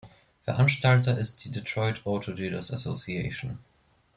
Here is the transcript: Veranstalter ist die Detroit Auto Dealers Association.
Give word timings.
Veranstalter 0.47 1.15
ist 1.15 1.45
die 1.45 1.51
Detroit 1.51 2.07
Auto 2.07 2.31
Dealers 2.33 2.73
Association. 2.73 3.59